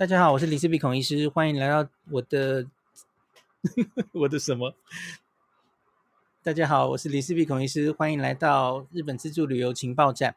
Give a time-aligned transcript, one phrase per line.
[0.00, 2.64] 大家好，我是李斯比孔医师，欢迎来到我的
[4.12, 4.74] 我的什么？
[6.42, 10.34] 大家好，我是李斯比孔医师，欢迎来到日本自助旅游情报站。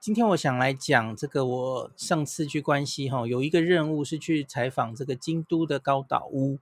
[0.00, 6.58] 今天我想来讲这个，我上次去关西哈，有一个任务是去采访这个京都的高岛屋。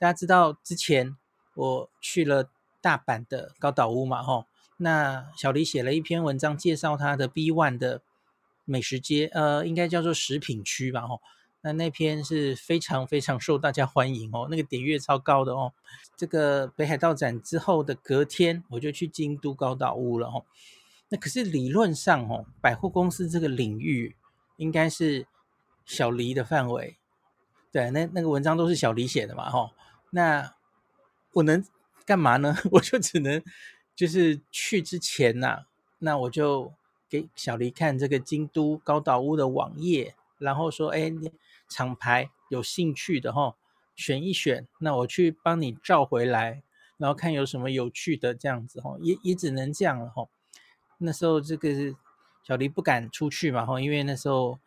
[0.00, 1.16] 大家知道之前
[1.54, 2.50] 我去了
[2.80, 4.20] 大阪的高岛屋嘛？
[4.20, 4.46] 哈，
[4.78, 8.02] 那小李写了一篇文章介绍他的 B One 的。
[8.64, 11.20] 美食街，呃，应该叫做食品区吧，吼。
[11.62, 15.74] 那那篇是非常非常受大家欢迎哦，那个点阅超高的哦。
[16.16, 20.46] 这个北海道展之后的隔天，我就去京都高岛屋了，吼。
[21.10, 24.16] 那可是理论上，哦，百货公司这个领域
[24.56, 25.26] 应该是
[25.84, 26.96] 小黎的范围，
[27.70, 29.72] 对，那那个文章都是小黎写的嘛，吼。
[30.10, 30.54] 那
[31.34, 31.62] 我能
[32.06, 32.56] 干嘛呢？
[32.72, 33.42] 我就只能
[33.94, 35.66] 就是去之前呐、
[35.98, 36.72] 那我就。
[37.10, 41.12] 给小黎看这个京都高岛屋的网页，然后说：“哎，
[41.68, 43.56] 厂牌有兴趣的哈，
[43.96, 46.62] 选一选，那我去帮你照回来，
[46.98, 50.28] 然后看有什么有趣的这样子哈，也也只能这样了哈。
[50.98, 51.68] 那时候这个
[52.44, 54.60] 小黎不敢出去嘛哈，因为那时候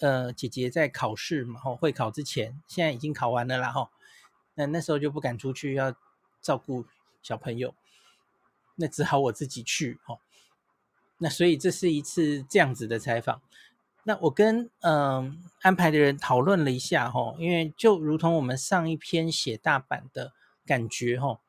[0.00, 3.90] 呃姐姐在考试嘛哈，会考之前，现在已经考完了啦哈。
[4.54, 5.96] 那那时候就不敢出去，要
[6.42, 6.84] 照顾
[7.22, 7.74] 小朋友，
[8.74, 10.18] 那只好我自己去哈。”
[11.18, 13.40] 那所以这是一次这样子的采访。
[14.04, 20.32] 那我跟嗯、安排的人讨论了一下哈，因为就如同我们上一篇写大阪的
[20.64, 21.40] 感觉哈，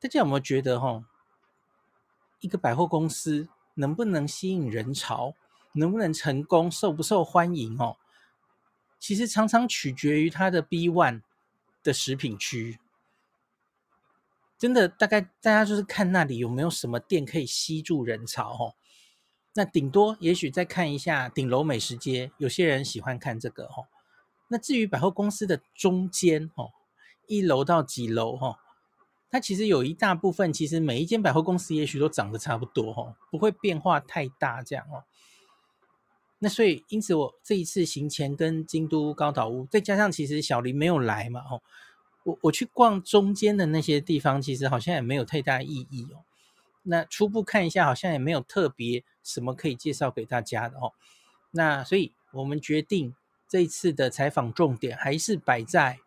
[0.00, 1.04] 大家有没有觉得哈，
[2.40, 5.34] 一个百货公司能不能吸引人潮，
[5.72, 7.98] 能不能成功，受不受欢迎哦，
[8.98, 11.20] 其实常常取决于它的 B one
[11.82, 12.78] 的食品区。
[14.56, 18.74] 真的，大概大家就是看那里有没有什么店可以吸住人潮哦。
[19.56, 23.84] 那顶多也许再看一下顶楼美食街，有些人喜欢看这个哈。
[24.48, 26.68] 那至于百货公司的中间哈，
[27.26, 28.58] 一楼到几楼哈，
[29.30, 35.04] 它其实有一大部分，其实每一间百货公司也许都长得差不多哈，不会变化太大这样哦。
[36.38, 41.62] 那所以因此我这一次行前跟京都高岛屋，再加上其实小林没有来嘛哈，
[42.24, 46.25] 我我去逛中间的那些地方，其实好像也没有太大意义哦。
[46.88, 50.92] 那初步看一下，好像也没有特别什么可以介绍给大家的哦。
[51.50, 53.14] 那所以我们决定
[53.48, 55.98] 这一次的采访重点还是摆在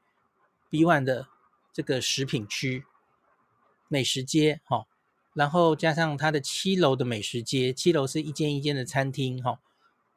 [0.70, 1.28] B One 的
[1.74, 2.86] 这个食品区
[3.88, 4.86] 美食街哈，
[5.34, 9.60] 然后加上它的七楼的美食街，七楼是一间一间的餐厅哈。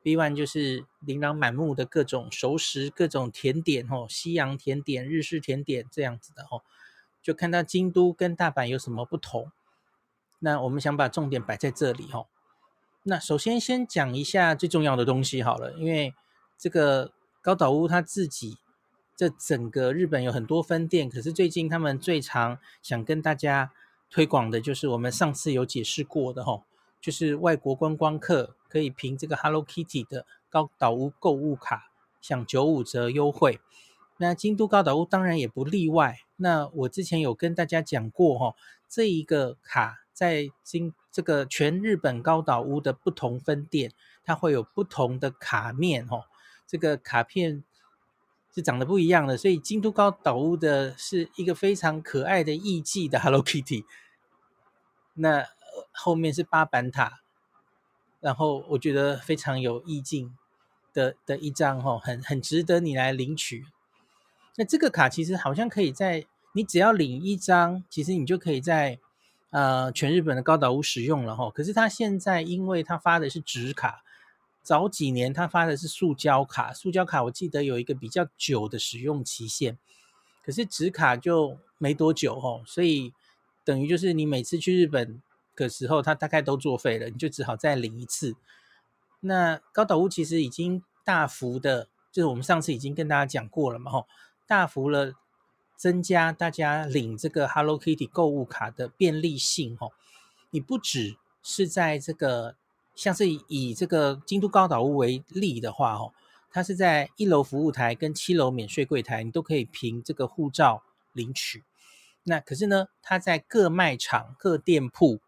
[0.02, 6.62] B One 就是琳琅满目的各种熟食、各种甜点哈，西洋甜点、日式甜点这样子的哈，
[7.22, 9.50] 就看到京都跟大阪有什么不同。
[10.44, 12.26] 那我们想把重点摆在这里哈。
[13.04, 16.14] 那首先先讲一下最重要的东西好了，因为
[16.58, 18.58] 这个高岛屋他自己
[19.16, 23.70] 这整个日本有很多分店，可是最近他们最常想跟大家
[24.10, 26.64] 推广的就是我们上次有解释过的哈，
[27.00, 33.60] 就是外国观光客可以凭这个 Hello Kitty 的高岛屋购物卡享九五折优惠。
[34.18, 36.18] 那京都高岛屋当然也不例外。
[36.36, 38.56] 那我之前有跟大家讲过哈，
[38.88, 40.01] 这一个卡。
[40.12, 43.92] 在今这个全日本高岛屋的不同分店，
[44.24, 46.24] 它会有不同的卡面哦。
[46.66, 47.64] 这个卡片
[48.54, 53.84] 是长得不一样的，所以京都高岛屋的是一个非常可爱的艺伎的 Hello Kitty。
[55.14, 55.46] 那
[55.92, 57.20] 后面是八坂塔，
[58.20, 60.36] 然后我觉得非常有意境
[60.92, 63.66] 的的一张哦，很很值得你来领取。
[64.56, 68.98] 那这个卡其实好像可以在你只要领一张，其实你就可以在。
[69.52, 74.02] 呃，全日本的高岛屋使用了哈，可是他现在因为他发的是纸卡，
[74.62, 79.76] 早几年他发的是塑胶卡，塑胶卡我记得有一个比较久的使用期限，
[80.42, 83.12] 可是纸卡就没多久哦，所以
[83.62, 85.20] 等于就是你每次去日本
[85.54, 88.34] 的时候，它大概都作废了，你就只好再领一次。
[89.20, 94.06] 那高岛屋其实已经大幅的，就是我们上次已经跟大家讲过了嘛哈，
[94.46, 95.12] 大幅了。
[95.82, 99.90] 增加大家领这个 Hello Kitty 购物卡的便利性哦，
[100.50, 102.54] 你不只是在这个
[102.94, 106.12] 像是以这个京都高岛屋为例的话哦，
[106.52, 111.64] 它是在一楼服务台跟七楼免税柜台，你都可以凭这个护照领取。
[112.22, 115.18] 那可是呢，它在各卖场、各店铺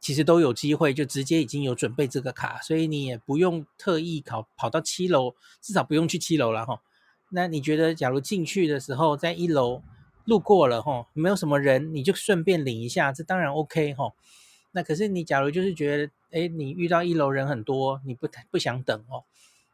[0.00, 6.82] 其实都有机会，就直接已经有准备这个卡，所以你也不用特意跑跑到七楼，至少不用去七楼了哈。
[7.30, 9.82] 那你觉得，假如进去的时候在一楼
[10.24, 14.14] 路过了吼，没有什么人，你就顺便领一下，这当然 OK 吼。
[14.72, 19.24] 那可是你假如就是觉得，哎，你遇到一楼人很多，你不不想等哦，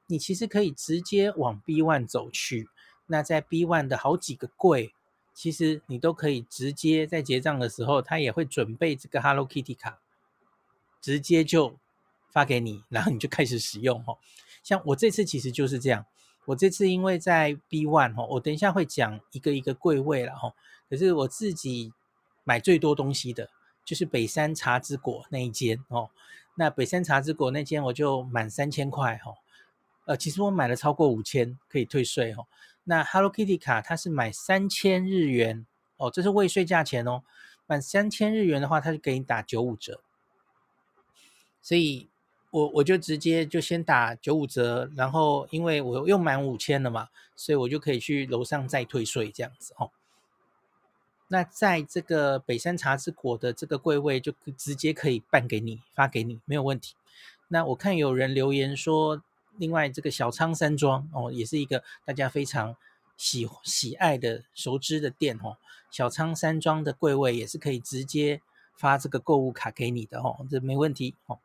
[0.06, 2.68] 你其实可以直接往 B One 走去。
[3.06, 4.92] 那在 B One 的好几个柜，
[5.34, 9.98] 其实你都可以直接在结账的时候，他也会准备这个 Hello Kitty 卡，
[11.00, 11.76] 直接就
[12.30, 14.18] 发给你，然后你就开始使用哦。
[14.62, 16.06] 像我这次其实就是这样，
[16.46, 20.54] 我这次因为在 B One 哦，我等一下会讲一个一个柜位了哈。
[20.88, 21.92] 可是我自己
[22.44, 23.50] 买最多东西的
[23.84, 26.10] 就是北山茶之果那一间哦。
[26.54, 29.34] 那北山茶之果那间我就满三千块哈。
[30.06, 32.46] 呃，其实我买了超过五千，可以退税哈。
[32.84, 35.66] 那 Hello Kitty 卡它是买三千日元
[35.96, 37.24] 哦，这是未税价钱哦。
[37.66, 40.00] 满三千日元的话，它就给你打九五折。
[41.60, 42.08] 所以
[42.56, 49.90] 我我就直接就先打九五折，然后因为我又满五千了嘛，所以我就可以去楼上再退税这样子哦。
[51.28, 56.94] 那在这个北山茶之果的这个柜位，就直接可以办给你发给你，没有问题。
[57.48, 59.22] 那我看有人留言说。
[59.58, 62.76] 另外，这个小仓山庄哦，也是一个大家非常
[63.16, 65.56] 喜喜爱的熟知的店哦。
[65.90, 68.42] 小仓山庄的柜位也是可以直接
[68.76, 71.38] 发这个购物卡给你的哦，这没问题哦。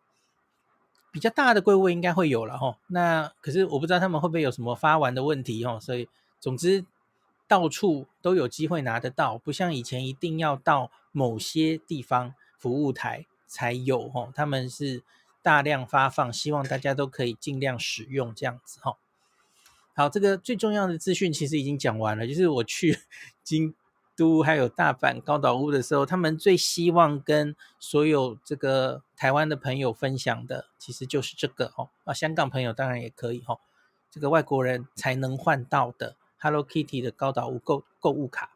[1.11, 2.77] 比较大的柜位应该会有了哦。
[2.87, 5.77] 那可是我不知道他们会不会有什么发完的问题哦。
[5.81, 6.07] 所以
[6.39, 6.85] 总之
[7.47, 14.31] 到处都有机会拿得到，不像以前一定要到某些地方服务台才有哦。
[14.33, 15.03] 他们是。
[15.43, 18.95] 大量发放，希望大家都可以尽量使用这样子哈。
[19.95, 22.99] 好，这个最重要的资讯其实已经讲完了，就是我去
[23.43, 23.73] 京
[24.15, 31.89] 都还有大阪高岛屋的时候，他们最希望跟所有这个台湾的朋友分享的，其实就是这个哦。
[32.03, 33.59] 啊，香港朋友当然也可以哈，
[34.09, 38.51] 这个外国人才能换到的 Hello Kitty 的高岛屋购购物卡。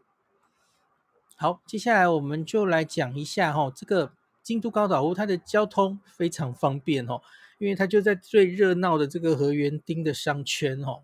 [1.35, 4.13] 好，接下来我们就来讲一下哈，这个。
[4.45, 7.19] 京都高岛屋，它的交通非常方便哦，
[7.57, 11.01] 因为它就在最热闹的这个河原町的商圈哦，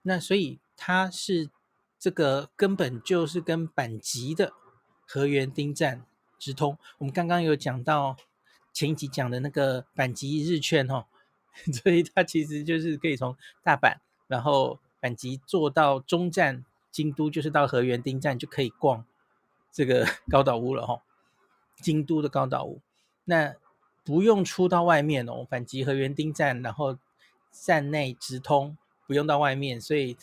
[0.00, 1.50] 那所以它是
[1.98, 4.52] 这个根本就是跟阪急的
[5.06, 6.04] 河原町站
[6.38, 6.78] 直通。
[6.98, 8.16] 我们刚刚有讲到
[8.72, 11.06] 前一集讲的那个阪急日券哦，
[11.82, 13.96] 所以它其实就是可以从大阪，
[14.28, 19.04] 然后阪急坐到中站京都，就是到河原町站就可以逛
[19.72, 21.02] 这个 高岛屋了哦。
[21.80, 22.80] 京都的高岛屋，
[23.24, 23.54] 那
[24.04, 26.98] 不用出到外面哦，阪急河原町站，然后
[27.52, 30.16] 站内直通，不用到外面，所以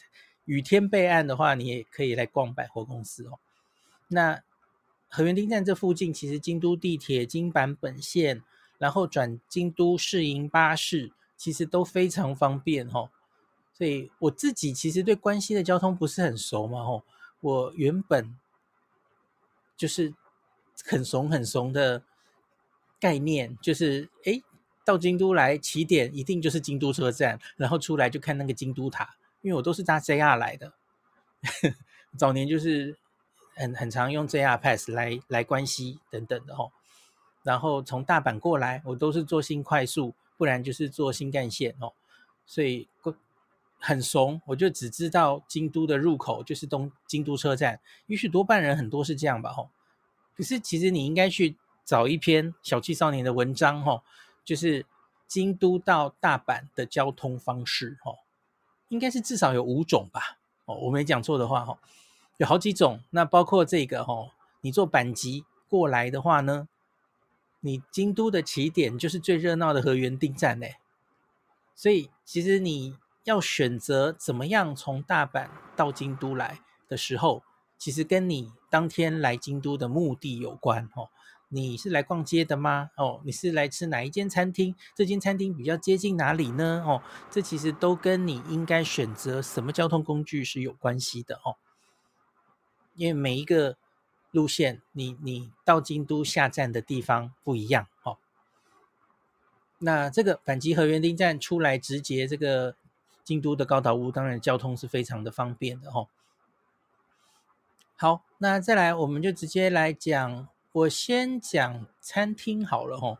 [0.46, 3.40] 雨天备案的话，你也可以来逛百货公司哦。
[4.08, 4.42] 那
[5.10, 8.42] 河原町站这附近，其实京都地铁、京阪本线，
[8.78, 13.10] 然后转京都市营巴士，其实都非常方便哦。
[13.74, 17.04] 所以我自己其实对关西的交通不是很熟嘛，吼，
[17.42, 18.36] 我原本
[19.76, 20.14] 就是。
[20.84, 22.04] 很怂很怂的
[23.00, 24.44] 概念，就是诶，
[24.84, 29.16] 到京都来起点一定就是京都车站，然后出来就看那个京都塔，
[29.46, 30.74] 因为我都是搭 JR 来的，
[32.18, 32.98] 早年就是
[33.54, 36.72] 很很常用 JR Pass 来来关西等等的哦，
[37.44, 41.94] 然后从大阪过来，我都是坐新快速，不然就是坐新干线哦，
[42.48, 42.88] 所以
[43.78, 49.70] 很怂，我就只知道京都的入口就是东京都车站，也许多半人很多是这样吧，吼。
[50.36, 51.56] 可是，其实你应该去
[51.86, 54.02] 找一篇小气少年的文章，哦，
[54.44, 54.88] 就是
[55.28, 58.12] 京都到大阪的交通方式，哈，
[58.90, 61.78] 应该是至少有五种吧，哦，我没讲错的话，哈，
[62.38, 63.02] 有好几种。
[63.10, 66.68] 那包括这个，哈，你坐阪急过来的话呢，
[67.62, 70.76] 你京都的起点就是最热闹的河原町站，嘞。
[71.76, 77.44] 所以，其实你要选择怎么样从大阪到京都来的时候，
[77.78, 81.10] 其实跟你当天来京都的目的有关哦。
[81.56, 82.92] 你是来逛街的吗？
[82.98, 84.76] 哦，你是来吃哪一间餐厅？
[84.94, 86.84] 这间餐厅比较接近哪里呢？
[86.86, 91.56] 哦，这其实都跟你应该选择什么交通工具是有关系的哦。
[92.96, 93.78] 因为每一个
[94.32, 98.18] 路线，你你到京都下站的地方不一样哦。
[99.78, 102.76] 那这个阪急河园丁站出来直接这个
[103.24, 106.10] 京都的高岛屋，当然交通是非常的方便的哦。
[107.96, 110.50] 好，那再来，我们就直接来讲。
[110.76, 113.20] 我先讲餐厅好了吼。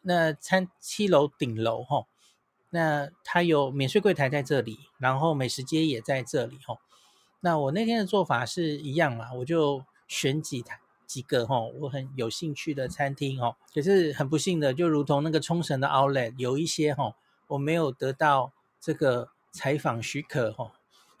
[0.00, 2.06] 那餐七楼顶楼吼，
[2.70, 6.78] 那它有免税柜台在这里，然后美食街也在这里吼。
[7.40, 13.56] 那我那天的做法是一样啦，我就选几台几个吼，我很有兴趣的餐厅吼。
[13.74, 17.14] 可是很不幸的，就如同那个冲绳的 Outlet，有一些吼，
[17.48, 18.50] 我没有得到
[18.80, 20.70] 这个采访许可吼，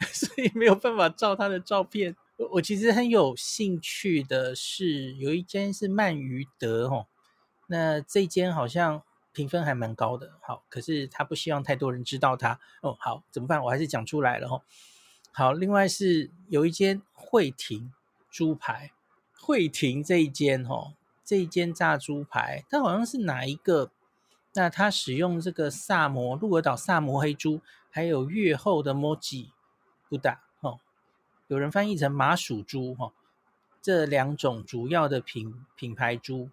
[0.00, 2.16] 所以没有办法照他的照片。
[2.52, 7.06] 我其实很有兴趣的是，有一间是鳗鱼德哦，
[7.66, 10.32] 那这间好像评分还蛮高的。
[10.42, 12.58] 好，可是他不希望太多人知道他。
[12.80, 13.62] 哦，好，怎么办？
[13.64, 14.62] 我还是讲出来了哈。
[15.32, 17.92] 好，另外是有一间惠庭
[18.30, 18.92] 猪排，
[19.38, 20.94] 惠庭这一间哦，
[21.24, 23.90] 这一间炸猪排，它好像是哪一个？
[24.54, 29.50] 那它使用这个萨摩鹿儿岛萨摩黑猪，还有越后的摩吉
[30.10, 30.41] 布达，
[31.52, 33.12] 有人翻译成麻薯猪哈。
[33.82, 36.48] 这两种主要的品品牌猪，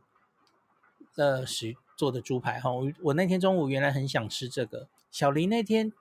[1.15, 2.69] 呃，是做的猪排哈。
[2.71, 4.89] 我我那天中午原来很想吃这个。
[5.09, 5.93] 小林那天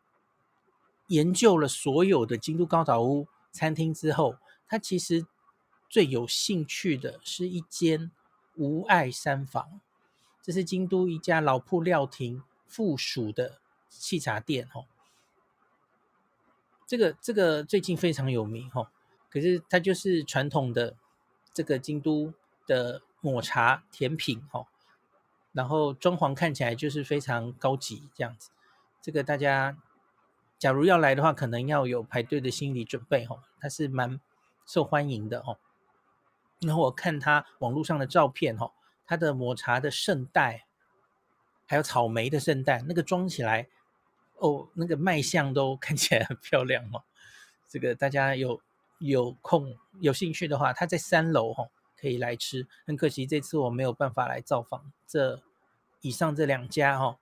[1.07, 4.35] 研究了所有的京都高岛屋餐厅之后，
[4.67, 5.25] 他其实
[5.89, 8.11] 最有兴趣的是一间
[8.57, 9.81] 无碍山房，
[10.43, 14.87] 这是京都一家老铺料亭附属的沏茶店哈。
[16.89, 18.91] 这个这个最近非常有名哈，
[19.31, 20.97] 可是它就是传统的。
[21.55, 22.33] 这个京都
[22.69, 24.69] 的抹茶甜品哈，
[25.51, 28.51] 然后装潢看起来就是非常高级这样子。
[29.03, 29.77] 这个大家
[30.57, 33.43] 假如要来的话，可能要有排队的心理准备哈。
[33.59, 34.21] 它是蛮
[34.65, 35.59] 受欢迎的哈。
[36.61, 38.71] 然后我看它网络上的照片哈，
[39.05, 40.67] 它的抹茶的圣代，
[41.67, 43.67] 还有草莓的圣代，那个装起来
[44.39, 47.03] 哦，那个卖相都 看起来很漂亮哦。
[47.69, 48.61] 这个大家有。
[49.01, 52.67] 有空有兴趣的话，他在三楼哈，可以来吃。
[52.85, 55.41] 很可惜这次我没有办法来造访这
[56.01, 57.17] 以上这两家哈。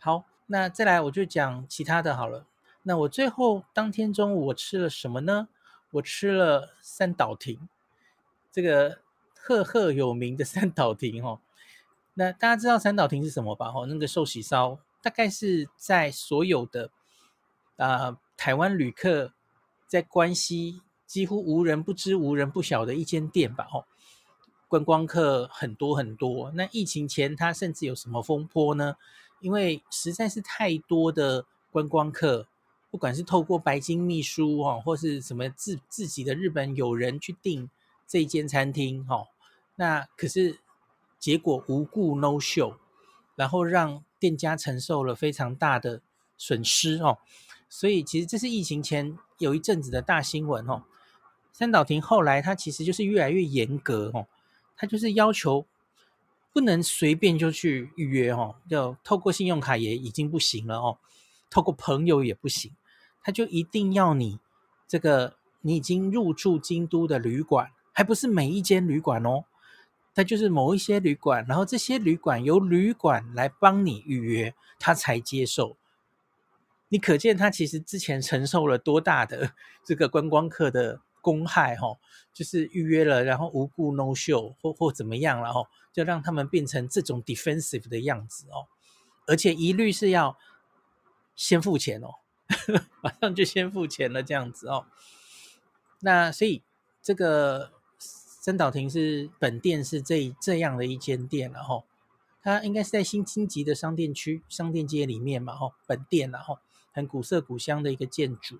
[0.00, 2.44] 好，那再来我就讲其他的好了。
[2.82, 5.46] 那我最后当天中午我吃了什么呢？
[5.92, 7.68] 我吃了三岛亭，
[8.50, 8.98] 这个
[9.36, 11.38] 赫赫有名的三岛亭哦。
[12.14, 13.70] 那大家知道三岛亭是什么吧？
[13.70, 16.90] 哈，那个寿喜烧大概是在所有的
[17.76, 19.32] 啊、台湾旅客。
[19.88, 23.86] 在关西几乎无人不知、无人不晓的一间店吧，吼，
[24.68, 26.52] 观光客很多很多。
[26.52, 28.94] 那疫情前它甚至有什么风波呢？
[29.40, 32.46] 因为实在是太多的观光客，
[32.88, 37.68] 不管是透过白金秘书哈，或是什么自自己的日本友人去订
[38.06, 39.26] 这一间餐厅，哈，
[39.74, 40.60] 那可是
[41.18, 42.76] 结果无故 no show，
[43.40, 46.02] 然后让店家承受了非常大的
[46.36, 47.16] 损失哦。
[47.70, 50.82] 所以其实这是疫情前有一阵子的大新闻哦。
[51.50, 54.26] 三岛亭后来它其实就是越来越严格哦，
[54.76, 55.64] 它就是要求
[56.52, 60.98] 不能随便就去预约哦，就透过信用卡也已经不行了哦，
[61.48, 62.70] 透过朋友也不行，
[63.22, 64.38] 他就一定要你
[64.86, 69.44] 这个你已经入住京都的旅馆，还不是每一间旅馆哦，
[70.14, 75.76] 它就是某一些旅馆，然后这些旅馆由旅馆来帮你预约，他才接受。
[76.88, 79.52] 你可见他其实之前承受了多大的
[79.84, 81.96] 这个观光客的公害哈，
[82.32, 88.66] 就是预约了，然后无故 no show 或或怎么样了哈，就让他们变成这种 defensive 的样子哦，
[89.28, 90.36] 而且一律是要
[91.36, 92.16] 先付钱哦，
[93.00, 94.86] 马上就先付钱了这样子哦。
[96.00, 96.64] 那所以
[97.00, 97.72] 这个
[98.40, 101.84] 三岛亭是本店是这这样的一间店了哈，
[102.42, 106.58] 它应该是在新星级的商店区商店街里面嘛哈，本店然后。
[106.92, 108.58] 很古色古香的一个建筑，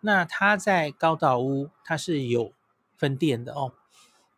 [0.00, 2.52] 那它在高岛屋，它是有
[2.96, 3.74] 分店的哦。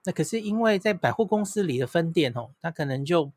[0.05, 3.33] 那可是因为在百货公司里的分店哦，它可能就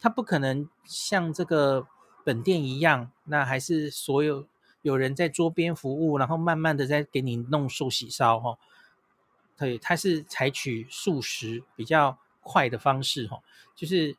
[0.00, 1.86] 它不可能像这个
[2.24, 4.48] 本店一样，那还是所有
[4.82, 8.58] 有人在桌边服务，然后慢慢的在给你弄寿喜烧哈。
[9.56, 13.42] 对，它是采取速食比较快的方式哈，
[13.74, 14.16] 就是。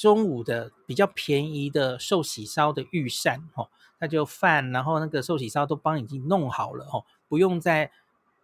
[0.00, 3.68] 中午的比较便宜的寿喜烧的御膳，哈，
[3.98, 7.90] 那就饭，然后那个寿喜烧都帮已经弄好了，哈，不用在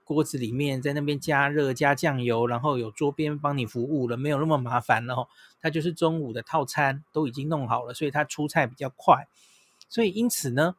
[0.03, 5.29] 锅子里面在那边加热加酱油，然后有桌边帮你服务了，没有那么麻烦了，哈，
[5.61, 9.29] 它就是中午的套餐都已经弄好了，所以它出菜比较快，
[9.89, 10.75] 所以因此呢，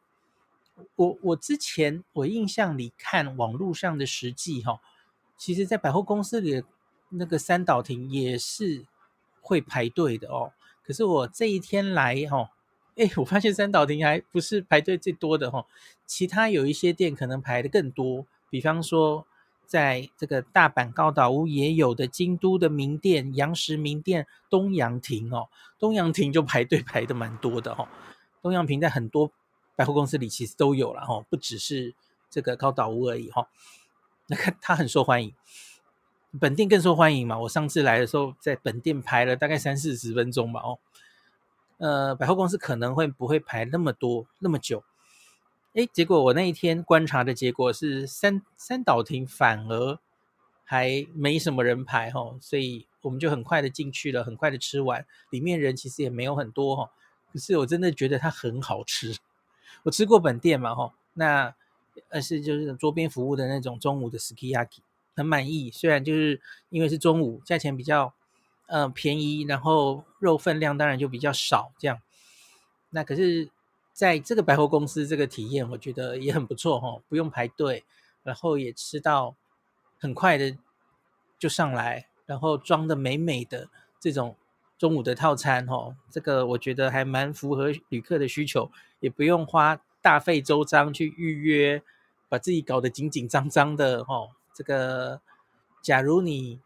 [0.96, 4.80] 我我之前我印象里看网络上的实际，哈，
[5.36, 6.64] 其实在百货公司里的
[7.10, 8.84] 那个三岛亭也是
[9.40, 10.52] 会排队的哦。
[10.82, 12.50] 可是我这一天来哈，
[12.96, 15.66] 哎，我发现三岛亭还不是排队最多的哈，
[16.06, 18.26] 其他有一些店可能排的更多。
[18.48, 19.26] 比方说，
[19.66, 27.88] 在这个大阪高岛屋也有的京都的名店洋食名店东洋亭哦，东洋亭就排队排的蛮多的哈。
[28.40, 29.32] 东洋亭在很多
[29.76, 31.94] 百货公司里其实都有了哈，不只是
[32.28, 33.48] 这个高岛屋而已哈。
[34.26, 35.32] 那个它很受欢迎。
[36.40, 37.38] 本店更受欢迎嘛？
[37.38, 40.60] 我上次来的时候，在本店排了大概三四十分钟吧。
[40.60, 40.78] 哦，
[41.78, 44.82] 呃，百货公司可能会不会排那么多那么久？
[45.74, 49.98] 诶，结果我那一天观察的结果是三三岛亭反而
[50.64, 56.90] 还没什么人排哈，所以我们就很快的进去了，很快的吃完，里面人其实也没有很多哈，
[57.32, 59.16] 可是我真的觉得它很好吃。
[59.86, 61.54] 我吃过本店嘛哈，那
[62.10, 64.80] 而是就是桌边服务的那种中午的 ski yaki，
[65.14, 65.70] 很满意。
[65.70, 66.40] 虽然就是
[66.70, 68.12] 因为是中午，价钱比较
[68.66, 72.00] 呃便宜，然后肉分量当然就比较少这样。
[72.90, 73.48] 那可是
[73.92, 77.84] 在这个百货公司这个体验，我觉得也很不错哈，不用排队，
[78.24, 79.36] 然后也吃到
[80.00, 80.56] 很快的
[81.38, 83.68] 就上来，然后装的美美的
[84.00, 84.36] 这种。
[84.78, 91.82] 中午的套餐，哦，这个我觉得还蛮符合旅客的需求，也不用花大费周章去预约，
[92.28, 95.20] 把自己搞得紧紧张张的，哦，这个
[95.80, 96.60] 假如你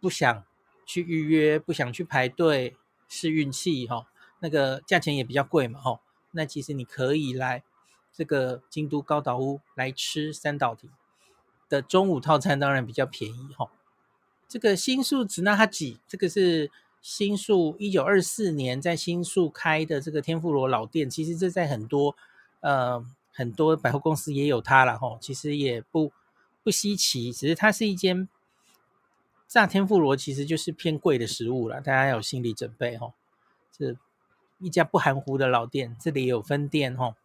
[0.00, 0.44] 不想
[0.86, 2.76] 去预约，不想去排队，
[3.08, 4.06] 试运气，哈，
[4.38, 6.00] 那个价钱也比较贵嘛，哈，
[6.30, 7.64] 那其实你可以来
[8.12, 10.88] 这个京都高岛屋来吃三岛亭
[11.68, 13.68] 的中午套餐，当然比较便宜，哈。
[14.52, 21.08] 这个新宿紫纳哈吉，这个是新宿一九二四年在新宿开的这个天妇罗老店。
[21.08, 22.14] 其实这在很多
[22.60, 25.16] 呃很多百货公司也有它了哈。
[25.22, 26.12] 其实也不
[26.62, 28.28] 不稀奇，只是它是一间
[29.48, 33.14] 炸天妇罗，其实就是偏贵的食物了，大家要有心理准备哈。
[33.74, 33.96] 这
[34.58, 37.16] 一家不含糊的老店，这里也有分店哈。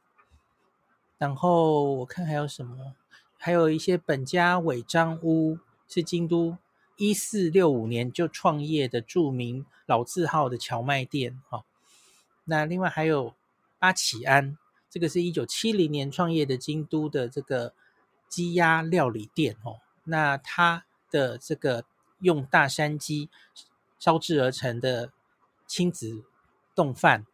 [1.17, 2.95] 然后我看还有什么，
[3.37, 6.55] 还有一些本家尾张屋是京都。
[6.97, 11.63] 一四六五年就创业的著名老字号的荞麦店，哈，
[12.45, 13.35] 那另外还有
[13.77, 14.57] 八起安，
[14.89, 17.73] 这个是一九七零年创业的京都的这个
[18.27, 21.85] 鸡鸭料理店，哦，那它的这个
[22.19, 23.29] 用大山鸡
[23.99, 25.11] 烧制而成的
[25.67, 26.23] 亲子
[26.73, 27.27] 冻饭，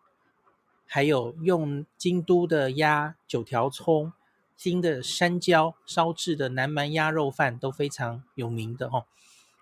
[0.86, 4.12] 还有用京都的鸭九条葱、
[4.58, 9.06] 新的山椒烧制的南蛮鸭肉饭都非常有名的，哈。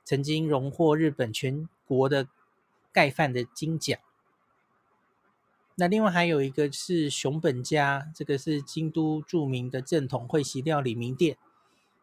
[0.04, 2.28] 曾经荣获日本全国的
[2.92, 3.98] 盖饭的金奖。
[5.76, 11.38] 那另外还有一个是熊本家，这个是京都著名的正统会席料理名店。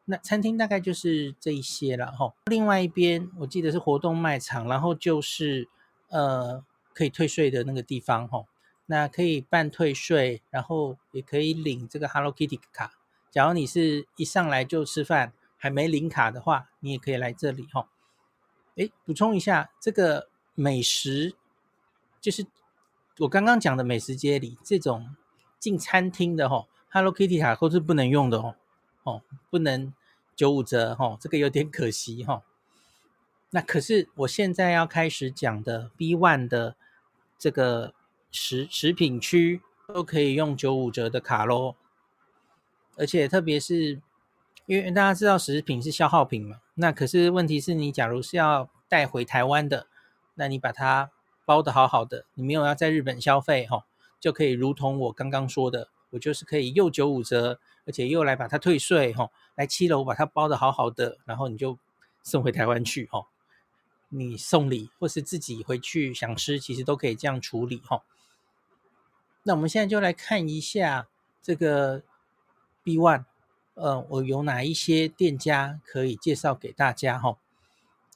[0.06, 2.32] 那餐厅大概就是这一些了哈。
[2.46, 5.68] 另外一边我记得是活动卖场，然后就是
[6.08, 8.46] 呃可以退税的那个地方哈。
[8.86, 12.94] 那可以办退税，然后也可以领这个 Hello Kitty 卡。
[13.30, 15.34] 假如你是一上来就吃饭。
[15.58, 17.88] 还没领卡的话，你也可以来这里哈。
[18.76, 21.34] 诶，补充一下，这个美食
[22.20, 22.46] 就是
[23.18, 25.16] 我刚刚讲的美食街里这种
[25.58, 28.54] 进餐厅的哈，Hello Kitty 卡都是不能用的哦，
[29.02, 29.92] 哦，不能
[30.36, 32.42] 九五折哈，这个有点可惜哈。
[33.50, 36.76] 那可是我现在要开始讲的 B One 的
[37.36, 37.92] 这个
[38.30, 41.74] 食食品区都可以用九五折的卡喽，
[42.96, 44.00] 而且特别是。
[44.68, 49.86] 因为大家知道食品是消耗品嘛，那可是问题是你假如是要带回台湾的，
[50.34, 51.10] 那你把它
[51.46, 53.86] 包得好好的，你没有要在日本消费哈，
[54.20, 61.78] 就可以如同我刚刚说的，我就是可以又九五折，而且又来把它退税哈，来七楼把它包得好好的，然后你就
[62.22, 63.26] 送回台湾去哈，
[64.10, 68.02] 你送礼或是自己回去想吃，其实都可以这样处理哈。
[69.44, 71.08] 那我们现在就来看一下
[71.42, 72.02] 这个
[72.84, 73.24] B One。
[73.80, 77.36] 呃，我有哪一些店家可以介绍给大家哈？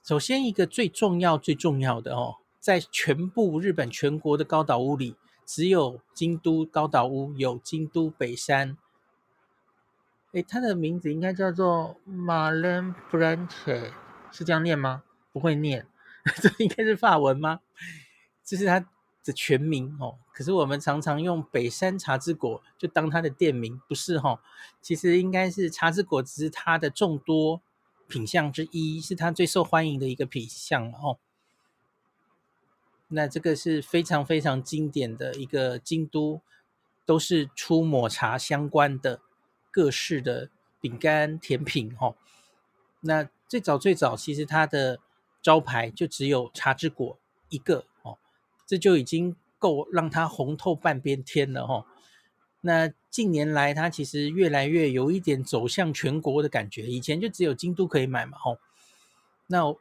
[0.05, 5.15] 首先，一个最重要、最重要的哦，在全部日本全国的高岛屋里，
[5.47, 8.77] 只有京都高岛屋有京都北山。
[10.33, 13.93] 诶，它的名字应该叫做 Malen Branche，
[14.33, 15.05] 是这样念吗？
[15.33, 15.87] 不会念，
[16.43, 17.61] 这应该是法文吗？
[18.45, 18.85] 这是它
[19.25, 24.43] 的全名哦，可是我们常常用北山茶之果就当它的店名，不是哈？
[24.81, 27.63] 其实应该是茶之果只是它的众多
[28.09, 31.19] 品相之一，是它最受欢迎的一个品相哦。
[33.09, 36.41] 那这个是非常非常经典的一个京都，
[37.07, 39.21] 都是出抹茶相关的
[39.71, 42.17] 各式的饼干甜品哈。
[43.03, 44.99] 那最早最早其实它的
[45.41, 47.87] 招牌就只有茶之果一个。
[48.73, 51.85] 这就已经够让它红透半边天了哈。
[52.63, 56.87] 那近年来，它其实越来越有一点走向全国的感觉。
[56.87, 58.57] 以前就只有京都可以买嘛哈。
[59.49, 59.77] 那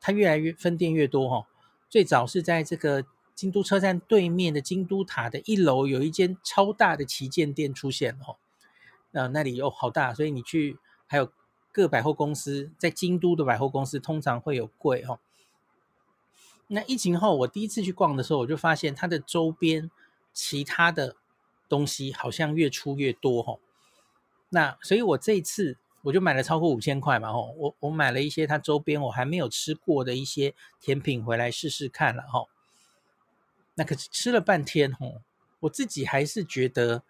[0.00, 1.46] 它越来越分店越多哈。
[1.90, 8.36] 最早是在这个京都车站对面的京都塔的一楼，有一间超大的旗舰店出现了哈。
[9.10, 11.30] 那那里有好大，所以你去还有
[11.72, 15.20] 各百货公司在京都的百货公司通常会有柜哈。
[16.72, 19.90] 那疫情后，我第一次去逛的时候，我就发现它的周边
[20.32, 21.16] 其他的
[21.68, 23.58] 东西好像越出越多哈。
[24.50, 32.48] 那所以，我这一次我就买了超过五千块嘛，吼，我我买了一些它周边我还没有吃过的一些甜品回来试试看了，吼。
[33.74, 35.22] 那可是吃了半天，吼，
[35.60, 37.02] 我自己还是觉得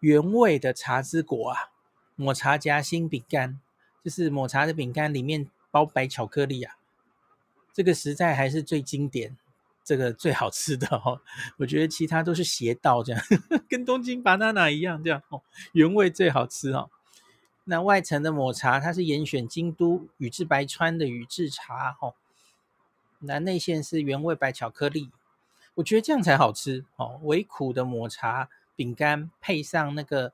[0.00, 1.70] 原味的茶之果啊，
[2.16, 3.60] 抹茶夹心饼干，
[4.02, 6.77] 就是抹茶的饼干里面包白巧克力啊，
[7.78, 9.36] 这个实在还是最经典，
[9.84, 11.20] 这个最好吃的哦。
[11.58, 13.22] 我觉得其他都是邪道，这样
[13.70, 16.90] 跟东京 banana 一样，这样哦，原味最好吃哦。
[17.62, 22.16] 那外层的抹茶，它是严选京都宇治白川的宇治茶哦。
[23.20, 25.12] 那内馅是原味白巧克力，
[25.74, 27.20] 我觉得这样才好吃哦。
[27.22, 30.32] 微苦的抹茶饼干配上那个，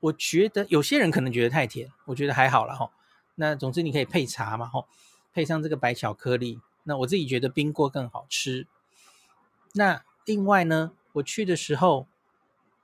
[0.00, 2.90] 我觉得有些人可能觉得太甜，我觉得还好了哈。
[3.34, 4.86] 那总之你可以配茶嘛哈，
[5.32, 6.60] 配上这个白巧克力。
[6.84, 8.66] 那我自己觉得冰过更好吃。
[9.74, 12.06] 那另外呢，我去的时候。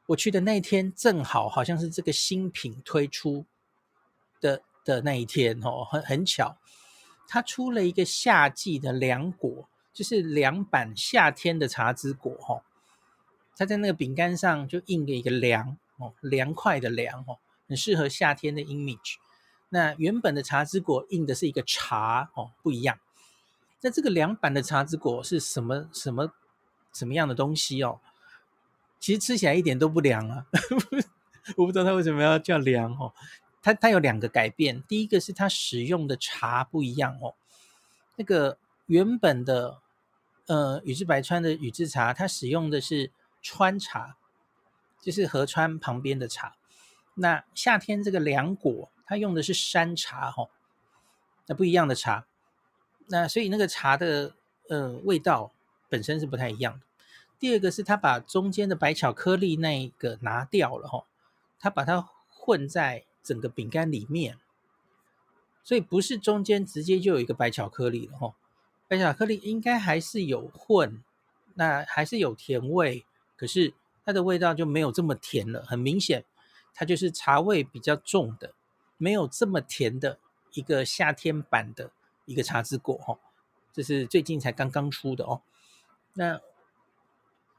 [0.08, 3.46] 我去的那天正好好像是这个新品推出
[4.38, 6.58] 的的那一天哦，很很巧，
[7.26, 12.60] 它出了一个夏季的凉果，就是凉版夏天的茶之果哦。
[13.56, 19.14] 它在那个饼干上就印了一个凉哦，凉快的凉哦，很适合夏天的 image。
[19.70, 22.98] 那原本的茶之果印的是一个茶哦，不一样。
[23.80, 26.32] 那这个凉版的茶之果是什么什么
[26.92, 28.00] 什么样的东西哦？
[28.98, 30.46] 其实吃起来一点都不凉啊，
[31.58, 33.12] 我不知道它为什么要叫凉哦。
[33.62, 37.34] 它它有两个改变，第一个是它使用的茶不一样哦。
[38.16, 39.78] 那个原本的
[40.46, 43.10] 呃宇治白川的宇治茶，它使用的是
[43.42, 44.16] 川茶，
[45.00, 46.54] 就是河川旁边的茶。
[47.14, 50.50] 那夏天这个凉果，它用的是山茶哦，
[51.46, 52.26] 那不一样的茶。
[53.08, 54.34] 那所以那个茶的
[54.68, 55.52] 呃味道
[55.88, 56.80] 本身是不太一样的。
[57.38, 61.04] 第二个是他把中间的白巧克力那一个拿掉了哈，
[61.58, 64.38] 他把它混在整个饼干里面，
[65.62, 68.34] 所以不是中间直接就有一个白巧克力了哈，
[68.88, 71.02] 白巧克力应该还是有混，
[71.54, 73.04] 那还是有甜味，
[73.36, 73.74] 可是
[74.06, 76.24] 它的味道就没有这么甜了，很明显
[76.72, 78.54] 它就是茶味比较重的，
[78.96, 80.18] 没有这么甜的
[80.52, 81.90] 一个夏天版的
[82.24, 83.18] 一个茶之果哈，
[83.72, 85.42] 这是最近才刚刚出的哦，
[86.14, 86.40] 那。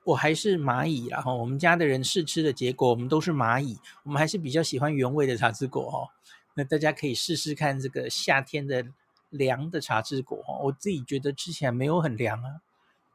[0.06, 3.80] 我还是蚂蚁，然后我们家的人试吃的结果，我们都是蚂蚁。
[4.04, 6.14] 我们还是比较喜欢原味的茶之果哦。
[6.54, 8.86] 那大家可以试试看这个夏天的
[9.32, 10.62] 凉的茶之果哦。
[10.66, 12.62] 我自己觉得吃起来没有很凉啊，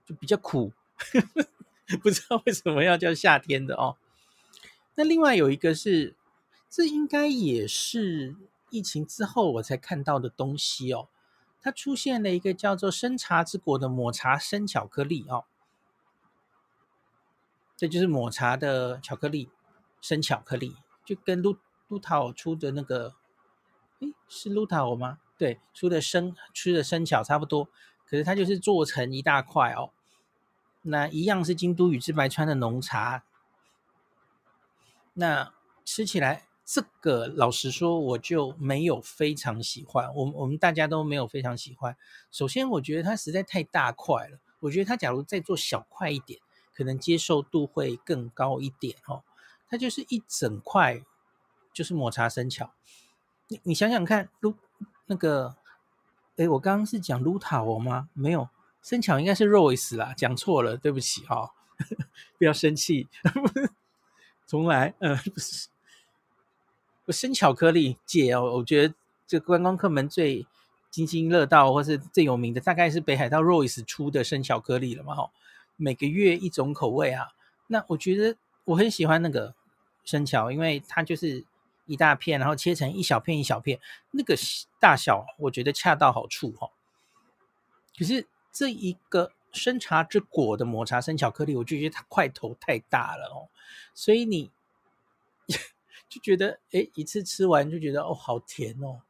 [0.04, 0.72] 就比较苦，
[2.02, 3.96] 不知道为什么要叫夏天的哦。
[4.96, 6.16] 那另外有一个是，
[6.70, 8.36] 这应该也是
[8.70, 11.08] 疫情之后我才看到的东西哦。
[11.60, 15.44] 它出现了一个叫做生茶之果的抹茶生巧克力哦。
[17.76, 19.50] 这就是抹茶的巧克力，
[20.00, 21.56] 生巧克力，就跟露
[21.88, 23.14] 露塔出的那个，
[24.00, 25.18] 诶，是露塔吗？
[25.36, 27.68] 对，出的生吃的生巧差不多，
[28.06, 29.90] 可是它就是做成一大块哦。
[30.82, 33.24] 那一样是京都宇治白川的浓茶，
[35.14, 35.52] 那
[35.84, 41.96] 吃起来这个老实说我就没有非常喜欢，我们我们大家都没有非常喜欢。
[42.30, 46.38] 首先我觉得它实在太大块了，我觉得它假如再做小块一点。
[46.72, 49.22] 可能接受度会更高一点哦。
[49.68, 51.04] 它就是一整块，
[51.74, 52.72] 就是抹茶生巧。
[53.48, 54.54] 你你想想看，露
[55.04, 55.56] 那个，
[56.36, 58.08] 哎，我刚刚是讲露塔哦吗？
[58.14, 58.48] 没有，
[58.80, 61.50] 生巧应该是 Rose 啦，讲错了，对不起哈、哦，
[62.38, 63.08] 不要生气。
[64.46, 65.22] 重来，嗯、呃，
[67.12, 68.94] 生巧克力界哦，我觉得
[69.26, 70.46] 这观光客们最
[70.90, 75.30] 津津乐道或是最有名的，大概是北海道 Royce 出的生巧克力了嘛，哈。
[75.82, 77.28] 每个月一种口味啊，
[77.68, 79.54] 那我觉得我很喜欢那个
[80.04, 81.42] 生巧，因为它就是
[81.86, 84.36] 一大片，然后切成一小片一小片，那个
[84.78, 86.68] 大小我觉得恰到好处哈、
[87.98, 93.48] 可是这一个生茶之果的抹茶生巧克力，我就觉得它块头太大了哦，
[93.94, 94.50] 所以你
[96.10, 99.00] 就觉得哎，一次吃完就觉得哦，好甜哦，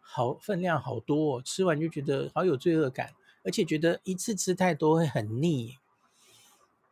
[0.00, 5.76] 好分量好多哦，吃完就觉得好有罪恶感，而且觉得一次吃太多会很腻。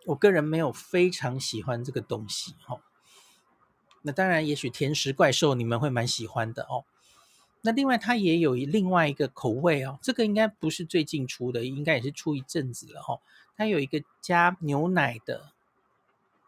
[0.04, 2.80] 我个人没有非常喜欢这个东西哈，
[4.02, 6.84] 那当然，也许甜食怪兽你们会蛮喜欢的哦。
[7.62, 13.18] 那另外它也有另外一个口味哦，这个应该不是最近出的，应该也是出一阵子了哈。
[13.56, 15.50] 它有一个加牛奶的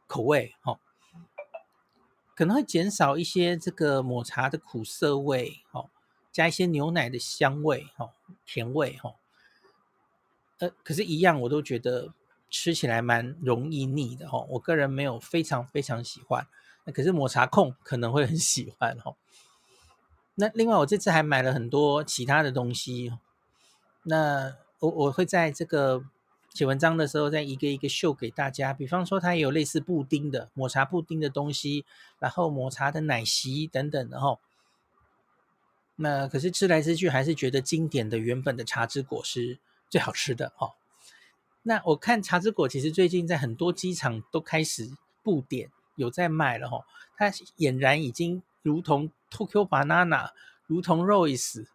[0.07, 0.79] 口味哈，
[2.39, 5.91] 可能会减少一些这个抹茶的苦涩味哦，
[6.31, 8.13] 加一些牛奶的香味哦，
[8.47, 9.15] 甜味哈。
[10.59, 12.15] 呃，可是，一样我都觉得。
[12.51, 16.47] 吃起来蛮容易腻的哈，我个人没有非常非常喜欢，
[16.87, 19.15] 那可是抹茶控可能会很喜欢哈。
[20.37, 23.13] 那另外，我这次还买了很多其他的东西。
[24.05, 26.03] 那我我会在这个
[26.55, 28.73] 写文章的时候，再一个一个秀给大家。
[28.73, 31.85] 比方说，它也有类似布丁的抹茶布丁的东西，
[32.19, 34.39] 然后抹茶的奶昔等等的哈。
[35.97, 39.59] 那可是吃来吃去，还是觉得经典的原本的茶之果是
[39.89, 40.75] 最好吃的哈。
[41.63, 44.91] 那我看茶之果其实最近在很多机场都开始
[45.23, 46.85] 布点，有在卖了哈。
[47.17, 50.31] 它俨然已经如同 Tokyo Banana，
[50.67, 51.67] 如同 Royce，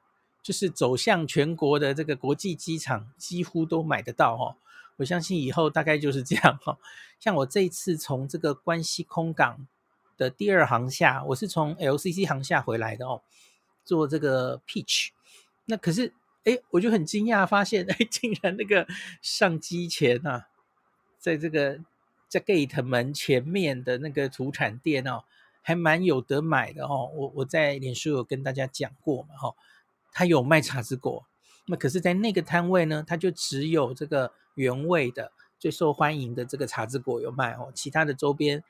[0.41, 4.57] 就是走向全国的这个国际机场几乎都买得到哈。
[4.97, 6.77] 我相信以后大概就是这样哈。
[7.19, 9.67] 像我这一次从这个关西空港
[10.17, 13.21] 的第二航厦，我是从 LCC 航厦回来的哦。
[13.85, 15.09] 做这个 Peach，
[15.65, 16.13] 那可是
[16.45, 18.87] 哎，我就很惊讶，发现哎，竟然那个
[19.21, 20.47] 上机前啊，
[21.19, 21.79] 在这个
[22.29, 25.25] 在 Gate 门前面的那个土产店哦，
[25.61, 27.11] 还蛮有得买的哦。
[27.13, 29.53] 我我在脸书有跟大家讲过嘛，哈，
[30.13, 31.25] 他有卖茶之果，
[31.65, 38.63] 那可是，在那个摊位呢，他就只有这个原味的最受欢迎的这个茶之果有卖哦，其他的周边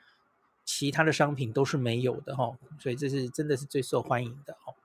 [0.63, 4.75] 其他的商品都是没有的哈，所以这是真的是最受欢迎的哦。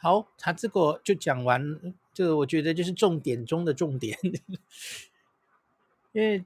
[0.00, 4.18] 好，茶之果就讲完，这个我觉得就是重点中的重点，
[6.12, 6.44] 因为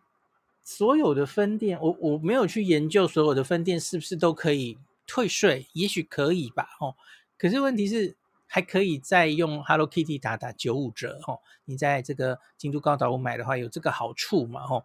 [0.63, 6.97] 所有的分店，我我没有去研究所有的分店是不是都可以退税，也许可以吧，哦，
[7.37, 8.17] 可是问题是
[8.53, 14.85] 还可以再用 Hello Kitty 打打九五折，哦，你在这个京都高岛屋买的话有这个好处嘛，哦，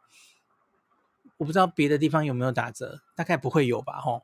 [1.35, 4.23] 我不知道别的地方有没有打折，大概不会有吧，哦，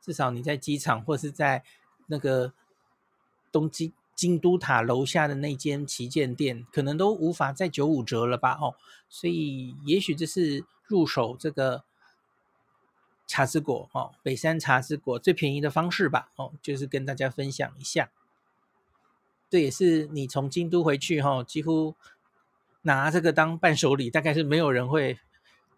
[0.00, 1.62] 至少你在机场或是在
[2.06, 2.54] 那个。
[3.50, 8.58] 东京京都塔楼下的那间旗舰店，可能都无法再九五折了吧？
[8.60, 8.74] 哦，
[9.08, 11.82] 所以也许这是入手这个
[13.26, 16.30] 茶之果哦，北山茶之果最便宜的方式吧？
[16.36, 18.10] 哦，就是跟大家分享一下。
[19.48, 21.94] 这也是你从京都回去哈、哦，几乎
[22.82, 25.18] 拿这个当伴手礼，大概是没有人会。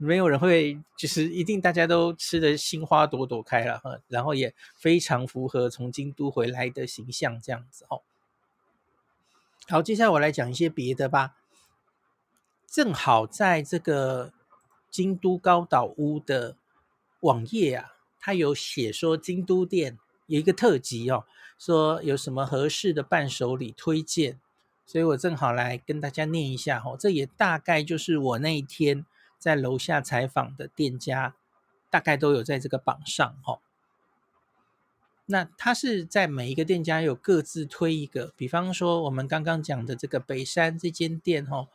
[0.03, 8.01] 没有人会，就是一定大家都吃的心花朵朵开了哈，然后也非常符合从京都回来的形象这样子哦。
[9.69, 11.37] 好，接下来我来讲一些别的吧。
[12.67, 14.33] 正好在这个
[14.91, 16.57] 京都高岛屋的
[17.21, 21.27] 网页啊，它有写说京都店有一个特辑哦，
[21.61, 24.41] 说有什么合适的伴手礼推荐，
[24.85, 26.97] 所以我正好来跟大家念一下哦。
[26.99, 29.07] 这也大概就是我那一天。
[29.41, 31.35] 在楼下采访的店家，
[31.89, 33.59] 大概都有在这个榜上哈。
[35.25, 41.69] 那他是在每一个店家有各自推一个，比方说我们刚刚讲的这个北山这间店哈，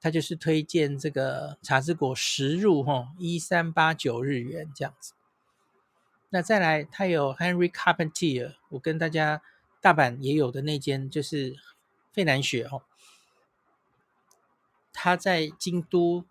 [0.00, 5.12] 他就是推荐这个茶之果十入哈，一三八九日元这样子。
[6.32, 9.40] 那再来，他有 Henry Carpentier，我跟大家
[9.80, 11.56] 大阪也有的那间就是
[12.12, 12.82] 费南雪哈，
[14.92, 16.24] 他在京都。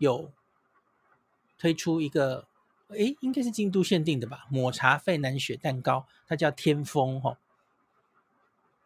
[0.00, 0.30] 有
[1.58, 2.46] 推出一个，
[2.90, 4.46] 诶，应该是京都限定的吧？
[4.48, 7.36] 抹茶费南雪蛋糕，它叫天风哈。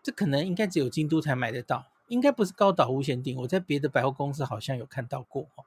[0.03, 3.37] 这可能应该只有京都才买得到，应该不是高岛屋限定。
[3.41, 5.67] 我在别的百货公司好像有看到过哦。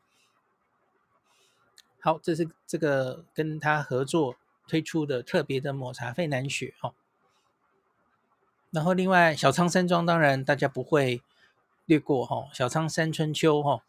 [1.99, 4.35] 好，这是这个跟他合作
[4.67, 6.93] 推出的特别的抹茶费南雪哈。
[8.71, 11.21] 然后另外小仓山庄当然大家不会
[11.85, 13.83] 略过哈，小仓山春秋哈。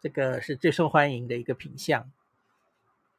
[0.00, 2.12] 这个是最受欢迎的一个品相。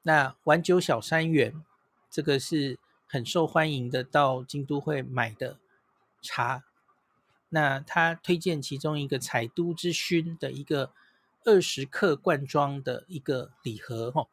[0.04, 1.65] 那晚酒小山园，
[2.12, 5.58] 这个是很受欢迎的，到京都会买的
[6.21, 6.63] 茶。
[7.50, 10.91] 那他推荐其中一个采都之薰的一个
[11.43, 14.28] 二十克罐装的一个礼盒哈。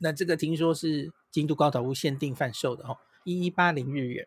[0.00, 4.26] 那这个听说是京都高岛屋限定贩售的哈，一一八零日元。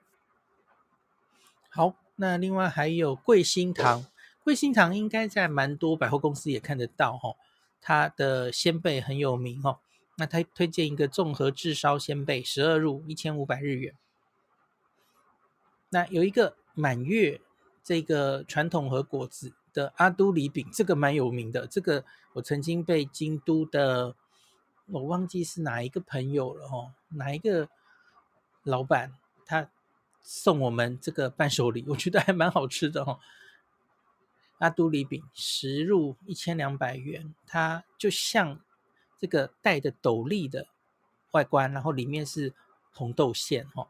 [1.70, 4.06] 好，那另外还有桂心堂。
[4.44, 7.36] 桂心堂应该在蛮多百货公司也看得到哈，
[7.80, 9.80] 它的仙贝很有名哈。
[10.18, 13.96] 那他推荐一个综合炙烧仙贝十二入一千五百日元。
[15.90, 17.42] 那有一个满月
[17.84, 21.66] 这个传统和果子的阿都里饼，这个蛮有名的。
[21.66, 24.16] 这个我曾经被京都的
[24.92, 27.70] 我忘记是哪一个朋友了哦，哪一个
[28.64, 29.14] 老板
[29.46, 29.70] 他
[30.22, 33.20] 送我们这个伴手礼，我觉得还蛮好吃的哈。
[34.60, 38.60] 阿都礼饼十入一千两百元，它就像
[39.18, 40.68] 这个戴的斗笠的
[41.32, 42.54] 外观，然后里面是
[42.94, 43.88] 红豆馅哈，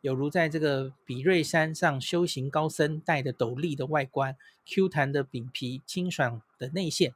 [0.00, 4.36] 有如在这个比瑞山上修行高僧戴的斗笠的外观
[4.66, 7.14] ，Q 弹的饼皮，清爽的内馅，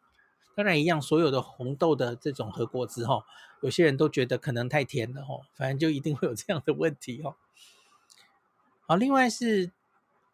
[0.56, 3.26] 当然一样，所有的红豆的这种和果子哈，
[3.60, 7.36] 有些人都觉得可能太甜了哈，反正就一定会有这样的问题哦。
[8.86, 9.70] 好，另外是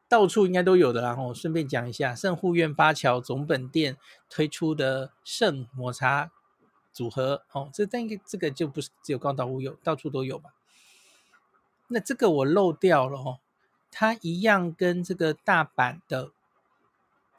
[0.09, 1.09] 到处应该都有的啦。
[1.09, 3.97] 然后顺便讲一下，圣护院八桥总本店
[4.31, 6.31] 推出的圣抹茶
[6.93, 10.51] 组合哦，这但这个就不是只有高岛屋有，到处都有吧？
[11.89, 13.41] 那这个我漏掉了哦，
[13.91, 16.31] 它一样跟这个大阪的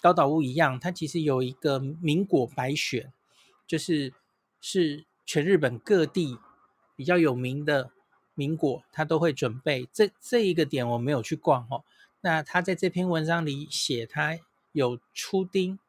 [0.03, 3.13] 高岛屋一样，它其实有一个名果百选，
[3.65, 4.13] 就是
[4.59, 6.37] 是全日本各地
[6.93, 7.89] 比较有名的
[8.35, 9.87] 名果，它都会准备。
[9.93, 11.85] 这这一个点我没有去逛哦。
[12.19, 14.37] 那他在这篇文章里写，他
[14.73, 15.79] 有初丁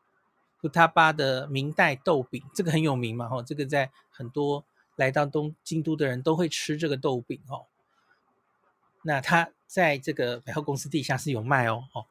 [0.61, 7.66] 福他巴的明代豆饼，这个很有名嘛，吼，这个在很多来到东京都的人都会吃这个豆饼哦。
[9.03, 12.07] 那他在这个百货公司地下是有卖哦，哦，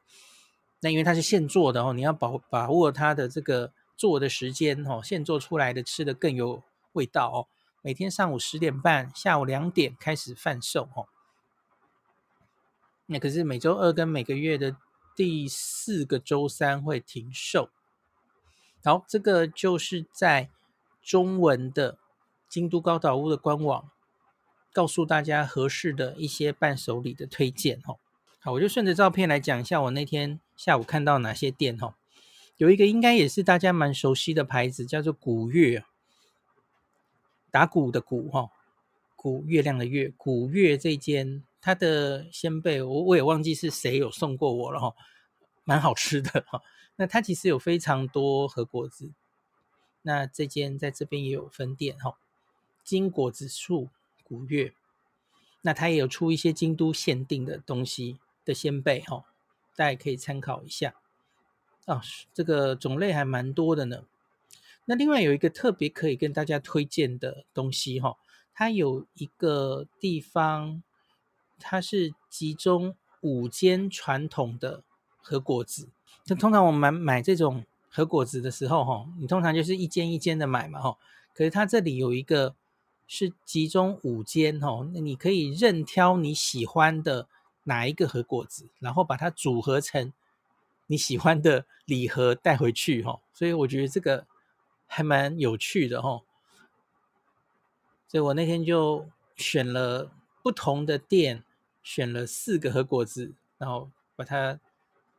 [0.84, 7.48] 那因为它是现做的哦，你要把把握它的这个做的时间哦，现做出来的吃的更有味道哦。
[7.82, 11.08] 每天上午十点半，下午两点开始贩售哦。
[13.06, 14.76] 那可是每周二跟每个月的
[15.16, 17.70] 第四个周三会停售。
[18.84, 20.50] 好，这个就是在
[21.02, 21.98] 中文的
[22.50, 23.90] 京都高岛屋的官网，
[24.74, 28.00] 告诉大家合适的一些伴手礼的推荐哦。
[28.42, 31.94] 好，我就顺着照片来讲一下我那天下午看到哪些店哦。
[32.56, 35.84] 有一个应该也是大家蛮熟悉的牌子，叫做古月，
[37.52, 38.50] 打鼓的鼓哈，
[39.18, 41.44] 鼓月亮的月，鼓月这间。
[41.60, 44.96] 它的仙贝，我我也忘记是谁有送过我了哈，
[45.66, 46.62] 蛮好吃的哈。
[46.96, 49.12] 那它其实有非常多和果子，
[50.04, 52.16] 那这间在这边也有分店哈。
[52.86, 53.90] 金果子树
[54.24, 54.74] 古月，
[55.62, 59.26] 那它也有出一些京都限定的东西的仙贝哈，
[59.76, 60.96] 大家可以参考一下。
[61.86, 62.02] 啊，
[62.34, 64.04] 这个种类还蛮多的呢。
[64.86, 68.18] 那另外有一个特别可以跟大家推荐的东西哈，
[68.54, 70.84] 它有一个地方。
[71.66, 74.84] 它是集中五间传统的
[75.22, 75.88] 和果子。
[76.26, 80.98] 那通常我们买买这种和果子的时候，哈，你通常就是一间一间的买嘛，哈。
[81.34, 82.54] 可是它这里有一个
[83.08, 87.30] 是集中五间，哦，那你可以任挑你喜欢的
[87.64, 90.12] 哪一个和果子，然后把它组合成
[90.88, 93.20] 你喜欢的礼盒带回去，哈。
[93.34, 94.26] 所以我觉得这个
[94.88, 96.22] 还蛮有趣的，哈。
[98.08, 101.44] 所以我那天就选了不同的店。
[101.86, 104.58] 选了四个和果子，然后把它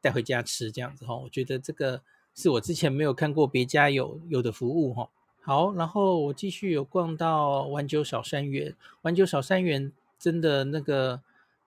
[0.01, 2.01] 带回家吃，这样子哈，我觉得这个
[2.35, 5.11] 是我之前没有看过别家有有的服务哈。
[5.43, 11.21] 好，然后我继续有逛到丸久小山园，丸久小山园真的那个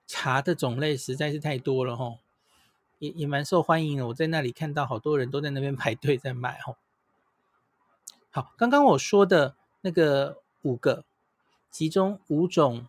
[0.07, 2.17] 茶的种类实在是太多了哈，
[2.97, 4.07] 也也蛮受欢迎的。
[4.07, 6.75] 我在那里看到好多人都在那边排队在买哈。
[8.31, 11.03] 好，刚刚我说的那个五个，
[11.69, 12.87] 其中五种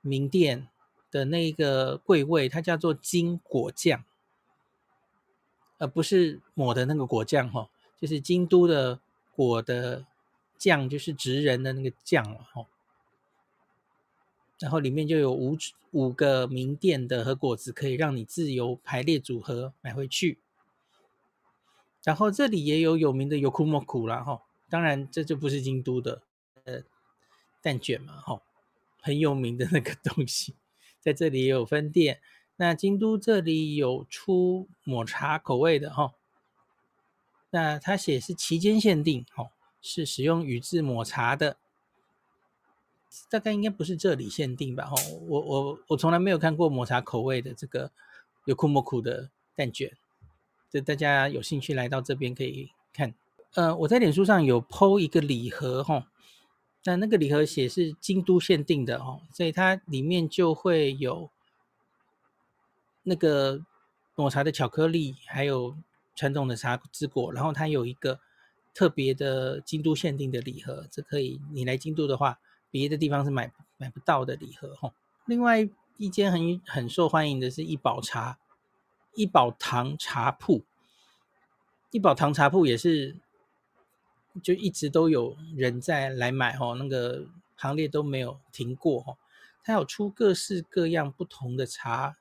[0.00, 0.68] 名店。
[1.12, 4.04] 的那个柜位，它叫做金果酱，
[5.76, 7.68] 而不是抹的那个果酱哈，
[8.00, 9.00] 就是京都的
[9.34, 10.06] 果的
[10.56, 12.64] 酱，就是直人的那个酱了哈。
[14.60, 15.56] 然后里面就有五
[15.90, 20.38] 五个名店的和果子，可以让你自由排列组合买回去。
[22.04, 26.22] 然后这里也有有名的 Yokumoku 啦哈，当然这就不是京都的
[26.64, 26.82] 呃
[27.60, 28.40] 蛋卷嘛哈，
[29.00, 30.54] 很有名的那个东西。
[31.00, 32.20] 在这里也有分店，
[32.56, 36.12] 那京都这里有出抹茶口味的哈，
[37.50, 41.56] 那它写是期间限定哦，是使用宇治抹茶的，
[43.28, 44.94] 大概应该不是这里限定吧哈，
[45.28, 47.90] 我我我从来没有看过抹茶口味的这个
[48.44, 49.92] 有库莫库的蛋卷，
[50.70, 53.14] 这大家有兴趣来到这边可以看，
[53.54, 56.06] 呃，我在脸书上有 po 一个礼盒哈。
[56.84, 61.30] 那那个礼盒写是京都限定的哦，所以它里面就会有
[63.02, 63.66] 那个
[64.14, 65.76] 抹茶的巧克力，还有
[66.14, 68.18] 传统的茶之果，然后它有一个
[68.72, 72.38] 特别的京都限定的礼盒，这可以你来京都的话，
[72.70, 74.92] 别的地方是买买不到的礼盒哈。
[75.26, 78.38] 另外一间很很受欢迎的是一宝茶，
[79.14, 80.64] 一宝堂茶铺，
[81.90, 83.16] 一宝堂茶铺也是。
[84.44, 89.16] 就一直都有人在来买哈，那个行列都没有停过哈。
[89.64, 92.16] 它有出各式各样不同的茶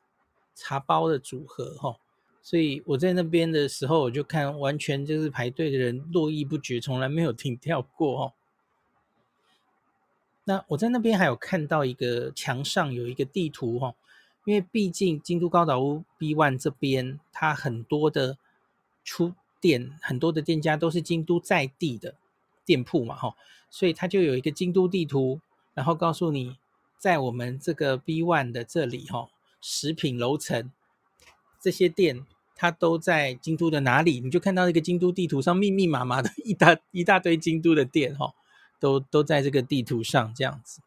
[0.56, 1.98] 茶包的组合哈，
[2.42, 8.34] 所以我在那边的时候，我就看完全就是排队的人络绎不绝，从来没有停掉过哈。
[10.50, 13.94] 那我在那边还有看到一个墙上有一个地图哈，
[14.46, 18.38] 因为毕竟京都高岛屋 B One 这边它很多的
[19.04, 19.34] 出。
[19.62, 22.16] 店很多的店家都是京都在地的
[22.64, 23.36] 店铺嘛，哈，
[23.70, 25.42] 所以它就有一个京都地图，
[25.74, 26.56] 然后告诉你
[26.98, 29.28] 在我们这个 B One 的这里，哈，
[29.60, 30.72] 食品楼层
[31.60, 32.26] 这些店，
[32.56, 34.22] 它都在京都的哪里？
[34.22, 38.34] 你就看到一个京都地图上密密麻麻的 一大一大堆京都的店，哈，
[38.80, 40.82] 都都在这个地图上这样子。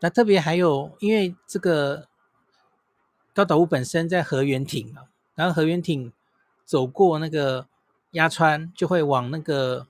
[0.00, 2.08] 那特别还有，因为这个
[3.32, 5.04] 高岛屋本身在河原町嘛，
[5.34, 6.12] 然后河原町
[6.64, 7.66] 走过那个
[8.10, 9.86] 鸭川，就会往那个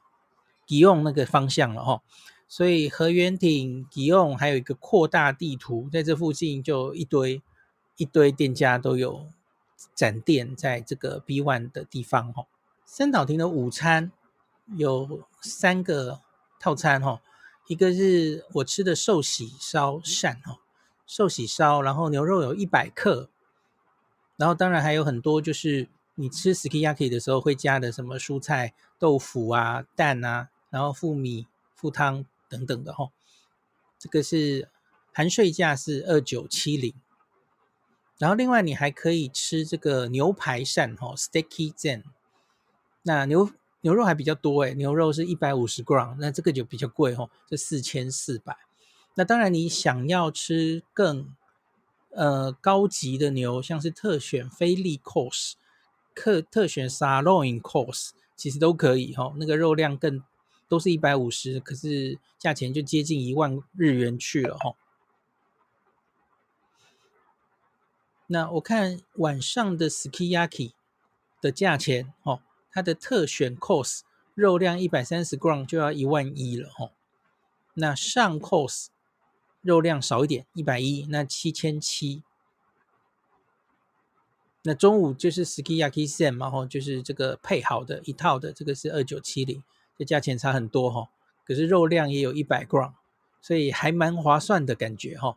[0.69, 2.03] 祇园那个方向了哈。
[2.47, 7.43] 所以河原町、祇园还有一个扩大地图，在这附近就一堆
[7.97, 9.27] 一堆店家都有
[9.95, 12.47] 展店，在这个 B One 的地方哈。
[12.85, 14.13] 三岛亭的午餐
[14.77, 16.21] 有三个
[16.59, 17.21] 套餐哈。
[17.67, 20.61] 一个是我吃的寿喜烧膳哦，
[21.07, 23.31] 寿喜烧，然后牛肉有一百克，
[24.37, 33.09] 然后当然还有很多就是你吃 skiyaki 的时候会加的什么蔬菜、豆腐啊、蛋啊，然后附米、附汤等等的哈。
[33.99, 34.69] 这个是
[35.15, 36.93] 含税价是二九七零，
[38.19, 42.03] 然后另外你还可以吃这个牛排扇哈，Steak Zen，
[43.05, 43.51] 那牛。
[43.85, 48.57] 牛肉还比较多诶，牛肉是一百五十 gram，那这个就比较贵哦，这四千四百。
[49.15, 51.37] 那当然，你想要吃更
[52.13, 55.53] 呃高级的牛，像是特选菲力 course、
[56.15, 59.35] 特特选 sirloin course，其实都可以哈、哦。
[59.37, 60.25] 那个肉量更
[60.67, 64.77] 都是一百五十，可是价钱就接近一万日元去了哈、哦。
[68.29, 70.73] 那我看晚上的 skiyaki
[71.43, 72.41] 的价钱哦。
[72.75, 74.01] 它的特选 course
[74.35, 76.91] 肉量一百三十 gram 就要一万一了吼，
[77.75, 78.89] 那上 course
[79.63, 82.25] 肉量少一点一百一，那七千七。
[84.63, 89.63] 那中午就是 ski yaki Sen 嘛吼，就是这个配好的一套的，这个是二九七零，
[89.97, 91.11] 这价钱差很多吼，
[91.47, 92.95] 可是肉量也有一百 gram，
[93.41, 95.37] 所以还蛮划算的感觉吼。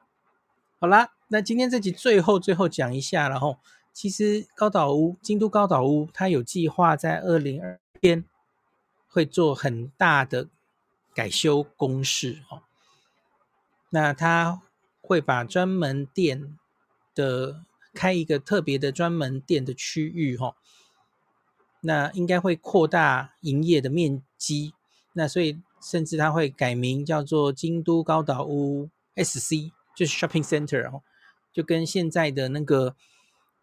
[0.80, 3.60] 好啦，那今天这集最后最后讲一下，然后。
[4.00, 8.24] 其实高岛屋，京都高岛屋，它有计划在二零二天
[9.08, 10.50] 会做很大的
[11.16, 12.62] 改修工事哦。
[13.90, 14.62] 那它
[15.02, 16.60] 会把专门店
[17.16, 20.56] 的开一个特别的专门店的区域哈。
[21.82, 24.76] 那应该会扩大营业的面积。
[25.14, 31.02] 那所以甚至它会改名叫做京都高岛屋 SC，就是 Shopping Center 哦，
[31.52, 32.96] 就跟现在的那个。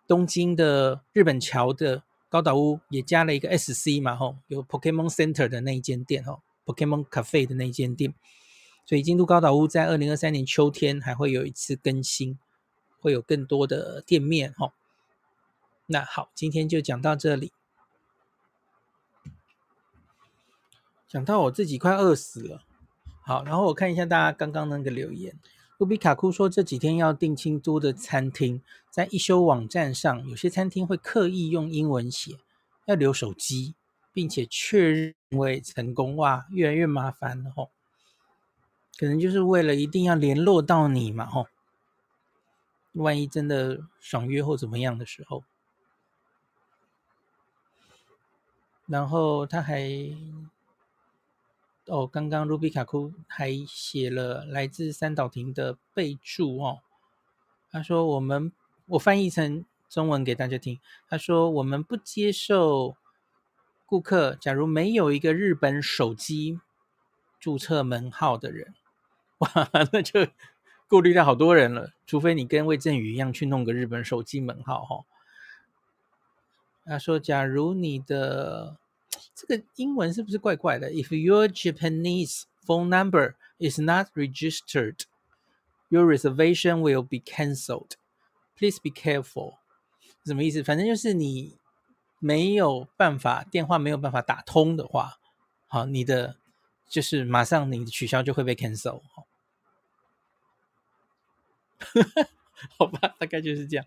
[0.07, 8.15] 东京的日本桥的高岛屋也加了一个 SC 嘛，吼，有 Pokemon Center 的那一间店，吼，Pokemon Cafe 的那一间店，
[8.85, 12.39] 所以京都高岛屋在二零二三年秋天还会有一次更新，
[13.01, 14.73] 会有更多的店面，吼。
[15.87, 17.53] 那好，今天就讲到这里，
[21.09, 22.63] 讲到我自己快饿死了，
[23.23, 25.39] 好，然后我看一下大家刚刚那个留言。
[25.79, 32.39] 卢比卡库说：“这几天要订京都的餐厅，在一休网站上，有些餐厅会刻意用英文写，
[32.85, 33.75] 要留手机，
[34.13, 36.15] 并且确认为成功。
[36.15, 37.71] 哇，越来越麻烦了吼！
[38.97, 41.49] 可能就是为了一定要联络到你嘛吼。
[42.93, 45.43] 万一真的爽约或怎么样的时候，
[48.87, 49.91] 然后他还。”
[51.87, 56.81] 哦，刚刚卢比卡库还写了来自三岛亭的备注哦。
[57.71, 58.51] 他说：“我们
[58.87, 60.81] 我翻译成中文给大家听。
[61.11, 62.97] 他说我们不接受
[63.85, 66.59] 顾客，假如没有一个日本手机
[67.39, 68.75] 注册门号的人，
[69.39, 69.49] 哇，
[69.93, 70.27] 那就
[70.89, 71.93] 顾虑到好多人了。
[72.07, 75.05] 除非你跟魏振宇一样去弄个日本手机门号哈、哦。
[76.87, 78.79] 他说，假如你的。”
[79.35, 85.01] 这个英文是不是怪怪的？If your Japanese phone number is not registered,
[85.89, 87.93] your reservation will be cancelled.
[88.57, 89.59] Please be careful.
[90.25, 90.63] 什么意思？
[90.63, 91.59] 反正就是你
[92.19, 95.19] 没有办法电话没有办法打通的话，
[95.67, 96.37] 好，你的
[96.89, 99.03] 就是马上你的取消就会被 cancel。
[102.79, 103.85] 好吧，大概就是这样。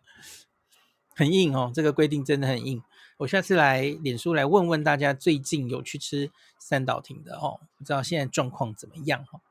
[1.15, 2.84] 很硬哦，这个规定真的很硬。
[3.18, 9.41] 我下次来脸书来问问大家，最近有去吃三岛亭的哦，不知道现在状况怎么样哈。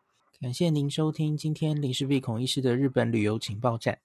[0.40, 3.98] 感谢您收听今天林氏璧孔医师的日本旅游情报站。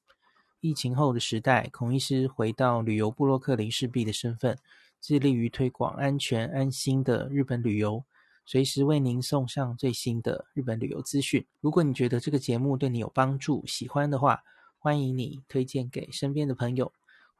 [0.61, 4.57] 疫情后的时代，孔医师回到旅游部落客林氏璧的身份，
[4.99, 8.03] 致力于推广安全安心的日本旅游，
[8.47, 11.45] 随时为您送上最新的日本旅游资讯。
[11.59, 14.41] 如果你觉得这个节目对你有帮助，喜欢的话，
[14.79, 16.91] 欢迎你推荐给身边的朋友。